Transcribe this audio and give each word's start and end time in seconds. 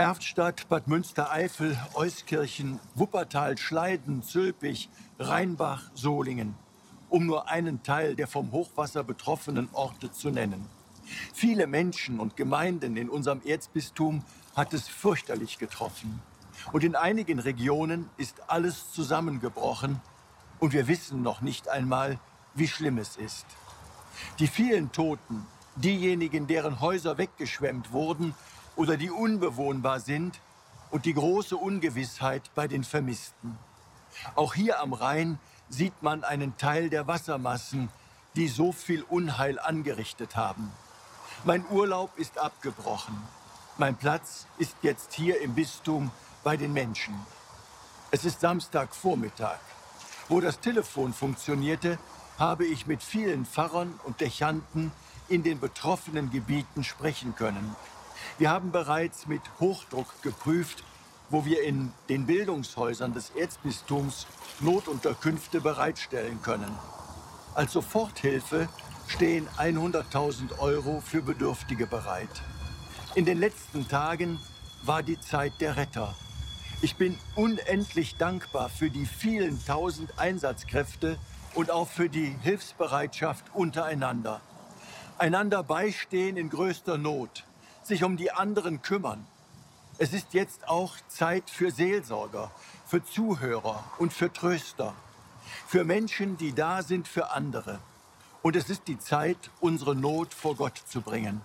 Erftstadt, 0.00 0.66
Bad 0.70 0.88
Münstereifel, 0.88 1.76
Euskirchen, 1.92 2.80
Wuppertal, 2.94 3.58
Schleiden, 3.58 4.22
Zülpich, 4.22 4.88
Rheinbach, 5.18 5.90
Solingen, 5.92 6.54
um 7.10 7.26
nur 7.26 7.50
einen 7.50 7.82
Teil 7.82 8.16
der 8.16 8.26
vom 8.26 8.50
Hochwasser 8.50 9.04
betroffenen 9.04 9.68
Orte 9.74 10.10
zu 10.10 10.30
nennen. 10.30 10.64
Viele 11.34 11.66
Menschen 11.66 12.18
und 12.18 12.34
Gemeinden 12.34 12.96
in 12.96 13.10
unserem 13.10 13.42
Erzbistum 13.44 14.24
hat 14.56 14.72
es 14.72 14.88
fürchterlich 14.88 15.58
getroffen. 15.58 16.22
Und 16.72 16.82
in 16.82 16.96
einigen 16.96 17.38
Regionen 17.38 18.08
ist 18.16 18.48
alles 18.48 18.92
zusammengebrochen 18.92 20.00
und 20.60 20.72
wir 20.72 20.88
wissen 20.88 21.20
noch 21.20 21.42
nicht 21.42 21.68
einmal, 21.68 22.18
wie 22.54 22.68
schlimm 22.68 22.96
es 22.96 23.18
ist. 23.18 23.44
Die 24.38 24.46
vielen 24.46 24.92
Toten, 24.92 25.46
diejenigen, 25.76 26.46
deren 26.46 26.80
Häuser 26.80 27.18
weggeschwemmt 27.18 27.92
wurden 27.92 28.34
oder 28.76 28.96
die 28.96 29.10
unbewohnbar 29.10 30.00
sind 30.00 30.40
und 30.90 31.04
die 31.04 31.14
große 31.14 31.56
Ungewissheit 31.56 32.50
bei 32.54 32.68
den 32.68 32.84
Vermissten. 32.84 33.58
Auch 34.34 34.54
hier 34.54 34.80
am 34.80 34.92
Rhein 34.92 35.38
sieht 35.68 36.02
man 36.02 36.24
einen 36.24 36.56
Teil 36.56 36.90
der 36.90 37.06
Wassermassen, 37.06 37.88
die 38.36 38.48
so 38.48 38.72
viel 38.72 39.02
Unheil 39.02 39.58
angerichtet 39.58 40.36
haben. 40.36 40.70
Mein 41.44 41.64
Urlaub 41.70 42.16
ist 42.18 42.38
abgebrochen. 42.38 43.16
Mein 43.78 43.96
Platz 43.96 44.46
ist 44.58 44.76
jetzt 44.82 45.14
hier 45.14 45.40
im 45.40 45.54
Bistum 45.54 46.10
bei 46.44 46.56
den 46.56 46.72
Menschen. 46.72 47.14
Es 48.10 48.24
ist 48.24 48.40
Samstagvormittag. 48.40 49.58
Wo 50.28 50.40
das 50.40 50.60
Telefon 50.60 51.12
funktionierte, 51.12 51.98
habe 52.38 52.64
ich 52.66 52.86
mit 52.86 53.02
vielen 53.02 53.46
Pfarrern 53.46 53.98
und 54.04 54.20
Dechanten 54.20 54.92
in 55.28 55.42
den 55.42 55.60
betroffenen 55.60 56.30
Gebieten 56.30 56.84
sprechen 56.84 57.34
können. 57.36 57.76
Wir 58.38 58.50
haben 58.50 58.72
bereits 58.72 59.26
mit 59.26 59.42
Hochdruck 59.60 60.22
geprüft, 60.22 60.84
wo 61.28 61.44
wir 61.44 61.62
in 61.62 61.92
den 62.08 62.26
Bildungshäusern 62.26 63.14
des 63.14 63.30
Erzbistums 63.30 64.26
Notunterkünfte 64.60 65.60
bereitstellen 65.60 66.42
können. 66.42 66.76
Als 67.54 67.72
Soforthilfe 67.72 68.68
stehen 69.06 69.48
100.000 69.58 70.58
Euro 70.58 71.00
für 71.00 71.22
Bedürftige 71.22 71.86
bereit. 71.86 72.42
In 73.14 73.24
den 73.24 73.38
letzten 73.38 73.88
Tagen 73.88 74.38
war 74.84 75.02
die 75.02 75.20
Zeit 75.20 75.52
der 75.60 75.76
Retter. 75.76 76.14
Ich 76.82 76.96
bin 76.96 77.18
unendlich 77.34 78.16
dankbar 78.16 78.68
für 78.68 78.88
die 78.88 79.04
vielen 79.04 79.62
tausend 79.66 80.18
Einsatzkräfte 80.18 81.18
und 81.54 81.70
auch 81.70 81.88
für 81.88 82.08
die 82.08 82.36
Hilfsbereitschaft 82.42 83.44
untereinander. 83.52 84.40
Einander 85.18 85.62
beistehen 85.62 86.36
in 86.36 86.48
größter 86.48 86.96
Not, 86.96 87.44
sich 87.90 88.04
um 88.04 88.16
die 88.16 88.30
anderen 88.32 88.82
kümmern. 88.82 89.26
Es 89.98 90.12
ist 90.12 90.32
jetzt 90.32 90.68
auch 90.68 90.94
Zeit 91.08 91.50
für 91.50 91.70
Seelsorger, 91.70 92.50
für 92.86 93.04
Zuhörer 93.04 93.84
und 93.98 94.12
für 94.12 94.32
Tröster, 94.32 94.94
für 95.66 95.84
Menschen, 95.84 96.36
die 96.38 96.54
da 96.54 96.82
sind 96.82 97.08
für 97.08 97.32
andere. 97.32 97.80
Und 98.42 98.56
es 98.56 98.70
ist 98.70 98.86
die 98.86 98.98
Zeit, 98.98 99.50
unsere 99.60 99.94
Not 99.94 100.32
vor 100.32 100.54
Gott 100.54 100.80
zu 100.86 101.02
bringen, 101.02 101.42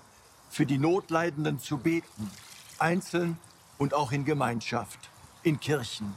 für 0.50 0.66
die 0.68 0.78
Notleidenden 0.78 1.60
zu 1.60 1.78
beten, 1.80 2.30
einzeln 2.78 3.40
und 3.80 3.94
auch 3.96 4.12
in 4.12 4.24
Gemeinschaft, 4.24 5.00
in 5.42 5.60
Kirchen. 5.60 6.16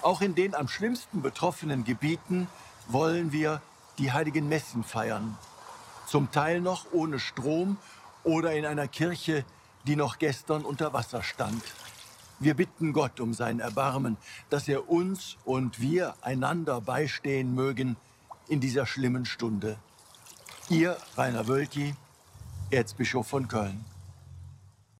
Auch 0.00 0.20
in 0.20 0.36
den 0.36 0.54
am 0.54 0.68
schlimmsten 0.68 1.22
betroffenen 1.22 1.82
Gebieten 1.82 2.46
wollen 2.86 3.32
wir 3.32 3.60
die 3.98 4.12
heiligen 4.12 4.48
Messen 4.48 4.84
feiern. 4.84 5.36
Zum 6.06 6.30
Teil 6.30 6.60
noch 6.60 6.86
ohne 6.92 7.18
Strom 7.18 7.78
oder 8.22 8.52
in 8.52 8.64
einer 8.64 8.88
Kirche, 8.88 9.44
die 9.86 9.96
noch 9.96 10.18
gestern 10.18 10.64
unter 10.64 10.92
Wasser 10.92 11.22
stand. 11.22 11.62
Wir 12.38 12.54
bitten 12.54 12.92
Gott 12.92 13.20
um 13.20 13.32
sein 13.32 13.60
Erbarmen, 13.60 14.18
dass 14.50 14.68
er 14.68 14.90
uns 14.90 15.36
und 15.44 15.80
wir 15.80 16.14
einander 16.20 16.80
beistehen 16.80 17.54
mögen 17.54 17.96
in 18.48 18.60
dieser 18.60 18.84
schlimmen 18.84 19.24
Stunde. 19.24 19.78
Ihr 20.68 20.96
Rainer 21.16 21.48
Wölki, 21.48 21.94
Erzbischof 22.70 23.26
von 23.26 23.48
Köln. 23.48 23.84